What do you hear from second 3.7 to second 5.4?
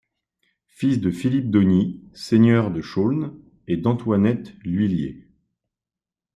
d'Antoinette Luillier.